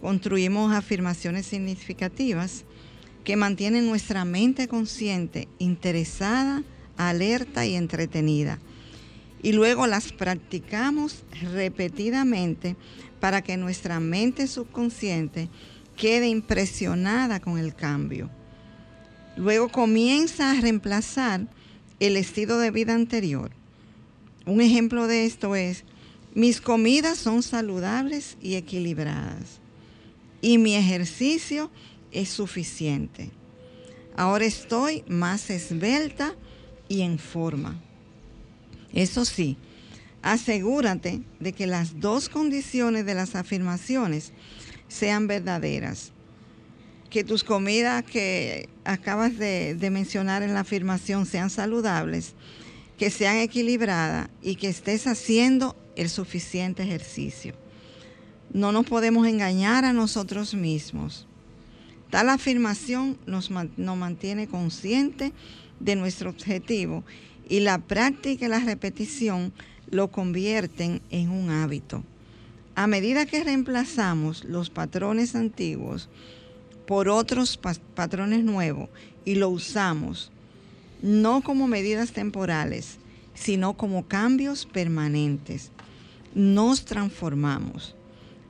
[0.00, 2.64] Construimos afirmaciones significativas
[3.24, 6.62] que mantienen nuestra mente consciente, interesada,
[6.96, 8.58] alerta y entretenida
[9.42, 12.76] y luego las practicamos repetidamente
[13.20, 15.48] para que nuestra mente subconsciente
[15.96, 18.30] quede impresionada con el cambio.
[19.36, 21.48] Luego comienza a reemplazar
[22.00, 23.50] el estilo de vida anterior.
[24.46, 25.84] Un ejemplo de esto es,
[26.34, 29.60] mis comidas son saludables y equilibradas
[30.42, 31.70] y mi ejercicio
[32.10, 33.30] es suficiente.
[34.14, 36.34] Ahora estoy más esbelta
[36.88, 37.80] y en forma.
[38.92, 39.56] Eso sí,
[40.20, 44.32] asegúrate de que las dos condiciones de las afirmaciones
[44.88, 46.12] sean verdaderas.
[47.08, 52.34] Que tus comidas que acabas de, mencionar en la afirmación sean saludables,
[52.98, 57.54] que sean equilibradas y que estés haciendo el suficiente ejercicio.
[58.52, 61.26] No nos podemos engañar a nosotros mismos.
[62.10, 65.32] Tal afirmación nos, nos mantiene conscientes
[65.80, 67.04] de nuestro objetivo
[67.48, 69.52] y la práctica y la repetición
[69.90, 72.02] lo convierten en un hábito.
[72.74, 76.08] A medida que reemplazamos los patrones antiguos
[76.86, 77.58] por otros
[77.94, 78.88] patrones nuevos
[79.24, 80.31] y lo usamos
[81.02, 82.98] no como medidas temporales,
[83.34, 85.70] sino como cambios permanentes,
[86.34, 87.94] nos transformamos.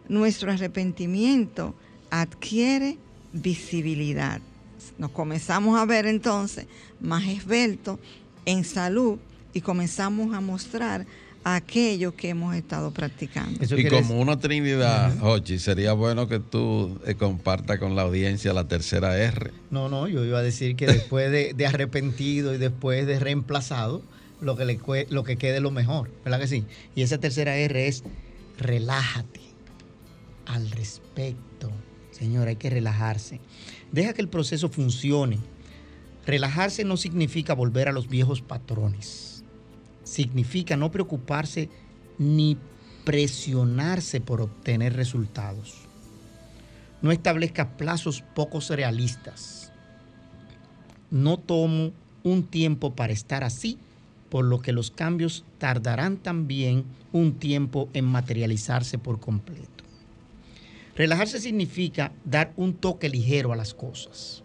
[0.09, 1.75] Nuestro arrepentimiento
[2.11, 2.99] adquiere
[3.33, 4.41] visibilidad.
[4.99, 6.67] Nos comenzamos a ver entonces
[7.01, 7.99] más esbelto
[8.45, 9.19] en salud
[9.55, 11.07] y comenzamos a mostrar
[11.45, 13.65] aquello que hemos estado practicando.
[13.77, 18.69] y como una trinidad, Ochi, sería bueno que tú eh, compartas con la audiencia la
[18.69, 19.51] tercera R.
[19.71, 24.03] No, no, yo iba a decir que después de, arrepentido y después de reemplazado,
[24.41, 24.79] lo que, le,
[25.11, 26.65] lo que quede lo mejor, ¿verdad que sí?
[26.95, 28.03] Y esa tercera R es
[28.59, 29.41] relájate
[30.47, 31.71] al respecto.
[32.11, 33.41] Señor, hay que relajarse.
[33.91, 35.39] Deja que el proceso funcione.
[36.27, 39.32] Relajarse no significa volver a los viejos patrones.
[40.05, 41.69] Significa no preocuparse
[42.19, 42.57] ni
[43.05, 45.77] presionarse por obtener resultados.
[47.01, 49.73] No establezca plazos pocos realistas.
[51.11, 51.93] No tomo
[52.23, 53.79] un tiempo para estar así,
[54.29, 59.85] por lo que los cambios tardarán también un tiempo en materializarse por completo.
[60.97, 64.43] Relajarse significa dar un toque ligero a las cosas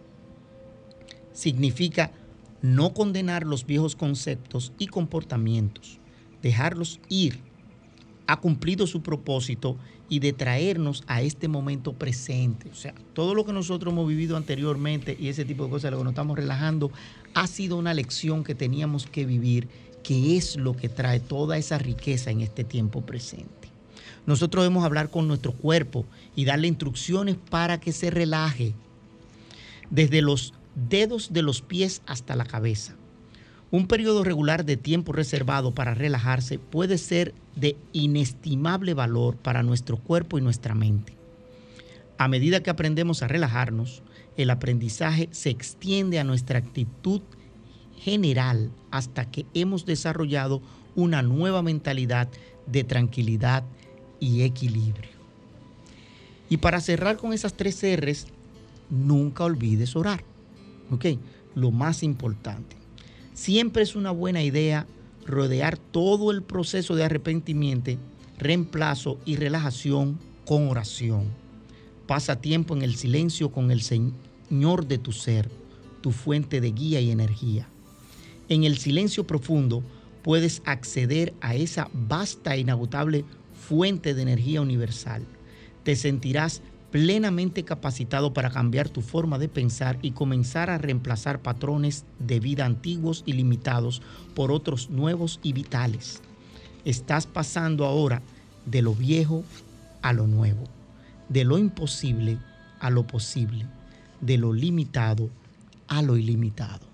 [1.38, 2.10] significa
[2.62, 5.98] no condenar los viejos conceptos y comportamientos,
[6.42, 7.40] dejarlos ir.
[8.26, 9.76] Ha cumplido su propósito
[10.08, 12.68] y de traernos a este momento presente.
[12.70, 15.98] O sea, todo lo que nosotros hemos vivido anteriormente y ese tipo de cosas, lo
[15.98, 16.90] que nos estamos relajando,
[17.34, 19.68] ha sido una lección que teníamos que vivir,
[20.02, 23.68] que es lo que trae toda esa riqueza en este tiempo presente.
[24.26, 26.04] Nosotros debemos hablar con nuestro cuerpo
[26.36, 28.74] y darle instrucciones para que se relaje.
[29.90, 30.52] Desde los
[30.88, 32.94] dedos de los pies hasta la cabeza.
[33.70, 39.98] Un periodo regular de tiempo reservado para relajarse puede ser de inestimable valor para nuestro
[39.98, 41.14] cuerpo y nuestra mente.
[42.16, 44.02] A medida que aprendemos a relajarnos,
[44.36, 47.20] el aprendizaje se extiende a nuestra actitud
[47.98, 50.62] general hasta que hemos desarrollado
[50.94, 52.28] una nueva mentalidad
[52.66, 53.64] de tranquilidad
[54.20, 55.10] y equilibrio.
[56.48, 58.26] Y para cerrar con esas tres R's,
[58.88, 60.24] nunca olvides orar.
[60.90, 61.06] ¿Ok?
[61.54, 62.76] Lo más importante.
[63.34, 64.86] Siempre es una buena idea
[65.26, 67.92] rodear todo el proceso de arrepentimiento,
[68.38, 71.24] reemplazo y relajación con oración.
[72.06, 75.50] Pasa tiempo en el silencio con el Señor de tu ser,
[76.00, 77.68] tu fuente de guía y energía.
[78.48, 79.82] En el silencio profundo
[80.22, 85.22] puedes acceder a esa vasta e inagotable fuente de energía universal.
[85.84, 92.04] Te sentirás plenamente capacitado para cambiar tu forma de pensar y comenzar a reemplazar patrones
[92.18, 94.00] de vida antiguos y limitados
[94.34, 96.22] por otros nuevos y vitales.
[96.84, 98.22] Estás pasando ahora
[98.64, 99.44] de lo viejo
[100.02, 100.64] a lo nuevo,
[101.28, 102.38] de lo imposible
[102.80, 103.66] a lo posible,
[104.20, 105.28] de lo limitado
[105.88, 106.86] a lo ilimitado.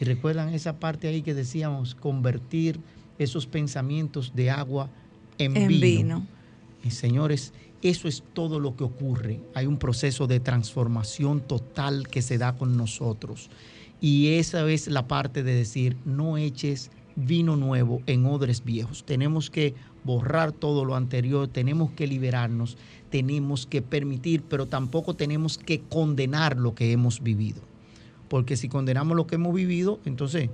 [0.00, 2.78] Y recuerdan esa parte ahí que decíamos, convertir
[3.18, 4.90] esos pensamientos de agua
[5.38, 5.80] en, vino.
[5.80, 6.26] vino.
[6.84, 7.52] Y señores,
[7.82, 9.40] eso es todo lo que ocurre.
[9.54, 13.50] Hay un proceso de transformación total que se da con nosotros.
[14.00, 19.04] Y esa es la parte de decir, no eches vino nuevo en odres viejos.
[19.04, 19.74] Tenemos que
[20.04, 22.76] borrar todo lo anterior, tenemos que liberarnos,
[23.10, 27.62] tenemos que permitir, pero tampoco tenemos que condenar lo que hemos vivido.
[28.28, 30.50] Porque si condenamos lo que hemos vivido, entonces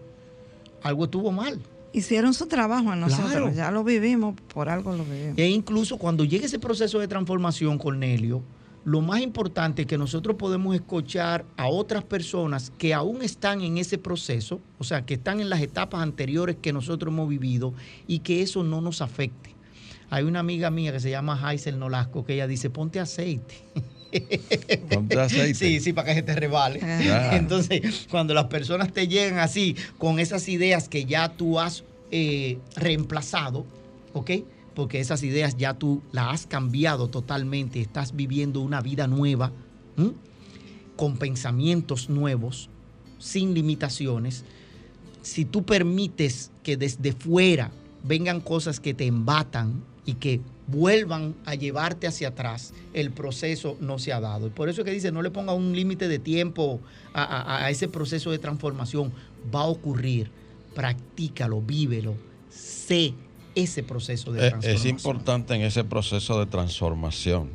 [0.83, 1.61] algo estuvo mal.
[1.93, 5.39] Hicieron su trabajo en nosotros, ya lo vivimos, por algo lo vivimos.
[5.39, 8.43] E incluso cuando llegue ese proceso de transformación, Cornelio,
[8.85, 13.79] lo más importante es que nosotros podemos escuchar a otras personas que aún están en
[13.79, 17.75] ese proceso, o sea, que están en las etapas anteriores que nosotros hemos vivido
[18.09, 19.55] y que eso no nos afecte.
[20.11, 23.55] Hay una amiga mía que se llama Hazel Nolasco que ella dice, ponte aceite.
[25.19, 25.55] Aceite.
[25.55, 26.81] Sí, sí, para que se te revale.
[27.33, 32.59] Entonces, cuando las personas te llegan así, con esas ideas que ya tú has eh,
[32.77, 33.67] reemplazado,
[34.13, 34.31] ¿ok?
[34.75, 39.53] Porque esas ideas ya tú las has cambiado totalmente, estás viviendo una vida nueva,
[40.97, 42.69] con pensamientos nuevos,
[43.19, 44.45] sin limitaciones.
[45.23, 47.71] Si tú permites que desde fuera
[48.03, 50.41] vengan cosas que te embatan y que
[50.73, 54.47] vuelvan a llevarte hacia atrás, el proceso no se ha dado.
[54.47, 56.81] Y por eso es que dice, no le ponga un límite de tiempo
[57.15, 59.13] a, ese proceso de transformación.
[59.55, 60.31] Va a ocurrir,
[60.75, 62.15] practícalo, vívelo,
[62.49, 63.15] sé
[63.55, 64.77] ese proceso de transformación.
[64.77, 67.51] Es importante en ese proceso de transformación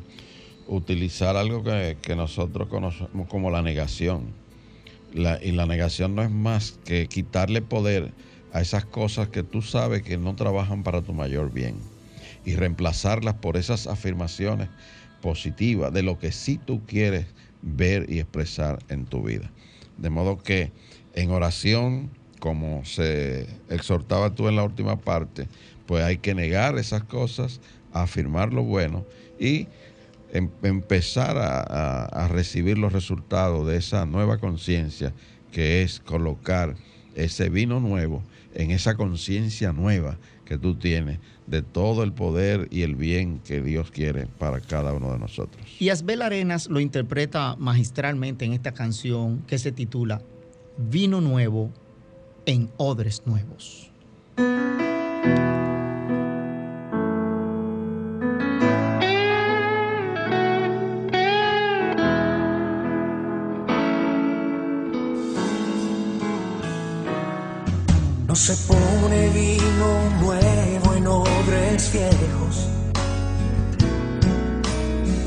[0.68, 4.32] utilizar algo que, nosotros conocemos como la negación.
[5.12, 8.12] y la negación no es más que quitarle poder
[8.52, 11.76] a esas cosas que tú sabes que no trabajan para tu mayor bien
[12.48, 14.70] y reemplazarlas por esas afirmaciones
[15.20, 17.26] positivas de lo que sí tú quieres
[17.60, 19.50] ver y expresar en tu vida.
[19.98, 20.72] De modo que
[21.12, 22.08] en oración,
[22.40, 25.46] como se exhortaba tú en la última parte,
[25.84, 27.60] pues hay que negar esas cosas,
[27.92, 29.04] afirmar lo bueno
[29.38, 29.66] y
[30.32, 35.12] em, empezar a recibir los resultados de esa nueva conciencia
[35.52, 36.76] que es colocar
[37.14, 38.22] ese vino nuevo
[38.54, 43.60] en esa conciencia nueva que tú tienes de todo el poder y el bien que
[43.60, 45.64] Dios quiere para cada uno de nosotros.
[45.78, 50.22] Y Asbel Arenas lo interpreta magistralmente en esta canción que se titula
[50.76, 51.70] Vino Nuevo
[52.46, 53.90] en Odres Nuevos.
[68.38, 72.68] Se pone vino nuevo en odres viejos.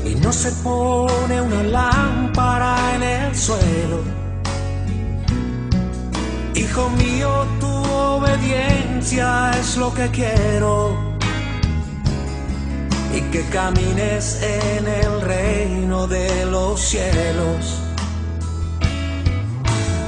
[0.06, 4.00] Y no se pone una lámpara en el suelo.
[6.54, 10.96] Hijo mío, tu obediencia es lo que quiero.
[13.14, 17.78] Y que camines en el reino de los cielos.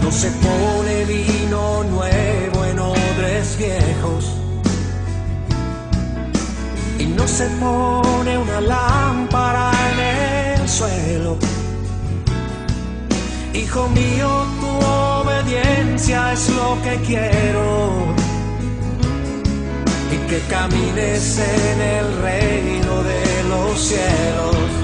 [0.03, 2.44] No se pone vino nuevo
[3.59, 4.25] viejos.
[6.99, 11.37] Y no se pone una lámpara en el suelo.
[13.53, 14.29] Hijo mío,
[14.61, 14.73] tu
[15.23, 18.15] obediencia es lo que quiero.
[20.15, 24.84] Y que camines en el reino de los cielos.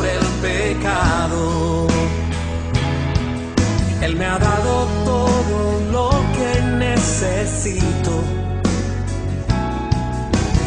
[4.01, 8.11] Él me ha dado todo lo que necesito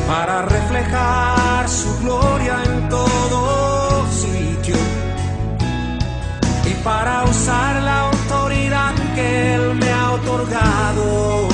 [0.07, 3.15] para reflejar su gloria en todo
[6.85, 11.49] para usar la autoridad que Él me ha otorgado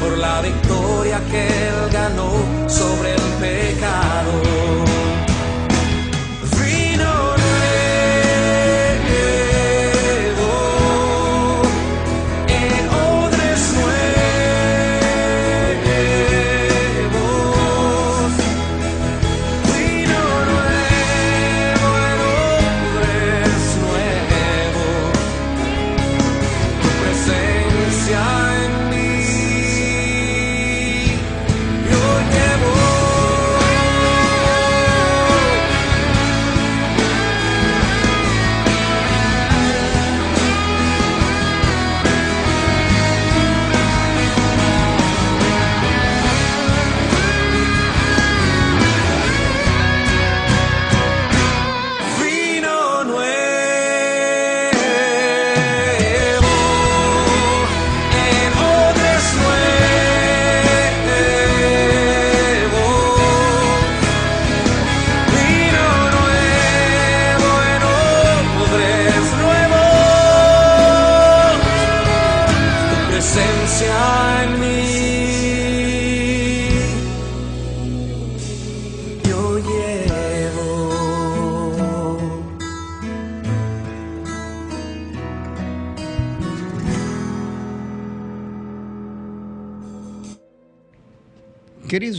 [0.00, 2.30] por la victoria que Él ganó
[2.68, 4.83] sobre el pecado.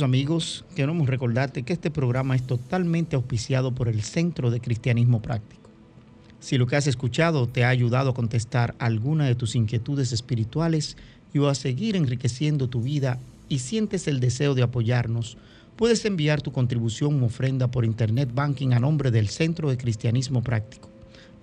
[0.06, 5.70] Amigos, queremos recordarte que este programa es totalmente auspiciado por el Centro de Cristianismo Práctico.
[6.40, 10.96] Si lo que has escuchado te ha ayudado a contestar alguna de tus inquietudes espirituales
[11.34, 13.18] y o a seguir enriqueciendo tu vida
[13.50, 15.38] y sientes el deseo de apoyarnos,
[15.76, 20.42] puedes enviar tu contribución o ofrenda por Internet Banking a nombre del Centro de Cristianismo
[20.44, 20.90] Práctico.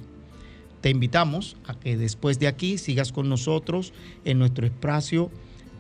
[0.81, 3.93] Te invitamos a que después de aquí sigas con nosotros
[4.25, 5.31] en nuestro espacio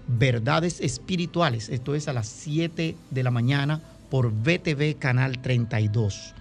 [0.07, 1.69] Verdades Espirituales.
[1.69, 3.81] Esto es a las 7 de la mañana
[4.11, 6.35] por VTV Canal 32.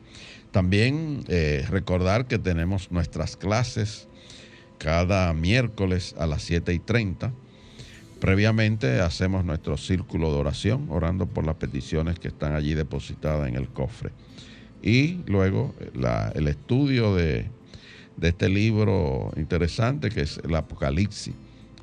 [0.52, 4.06] También eh, recordar que tenemos nuestras clases
[4.78, 7.32] cada miércoles a las 7 y 30.
[8.20, 13.56] Previamente hacemos nuestro círculo de oración, orando por las peticiones que están allí depositadas en
[13.56, 14.10] el cofre.
[14.82, 17.46] Y luego la, el estudio de,
[18.16, 21.34] de este libro interesante que es el Apocalipsis,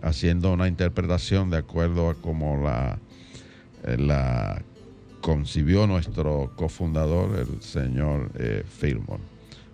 [0.02, 3.09] haciendo una interpretación de acuerdo a cómo la, eh,
[3.84, 4.64] la
[5.22, 9.22] concibió nuestro cofundador, el señor eh, Fillmore.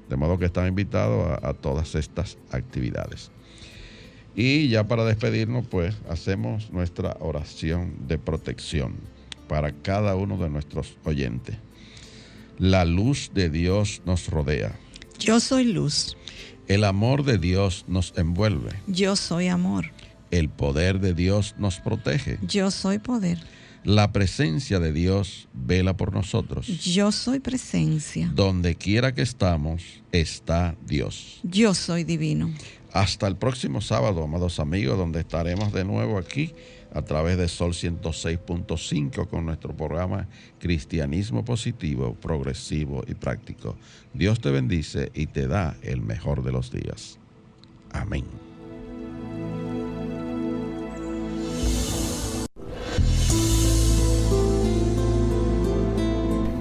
[0.10, 3.32] De modo que están invitados a, a, todas estas actividades.
[4.36, 8.95] Y ya para despedirnos, pues hacemos nuestra oración de protección
[9.47, 11.58] para cada uno de nuestros oyentes.
[12.60, 14.76] La luz de Dios nos rodea.
[15.20, 16.18] Yo soy luz.
[16.68, 18.72] El amor de Dios nos envuelve.
[18.88, 19.91] Yo soy amor.
[20.32, 22.39] El poder de Dios nos protege.
[22.41, 23.39] Yo soy poder.
[23.86, 26.65] La presencia de Dios vela por nosotros.
[26.65, 28.31] Yo soy presencia.
[28.33, 31.39] Donde quiera que estamos, está Dios.
[31.43, 32.51] Yo soy divino.
[32.93, 36.53] Hasta el próximo sábado, amados amigos, donde estaremos de nuevo aquí
[36.95, 40.27] a través de Sol 106.5 con nuestro programa
[40.59, 43.77] Cristianismo Positivo, Progresivo y Práctico.
[44.15, 47.19] Dios te bendice y te da el mejor de los días.
[47.91, 48.45] Amén.